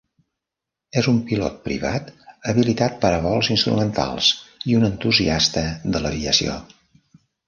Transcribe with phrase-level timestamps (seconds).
[1.01, 2.07] És un pilot privat
[2.51, 4.31] habilitat per a vols instrumentals
[4.71, 5.63] i un entusiasta
[5.97, 6.57] de l'aviació.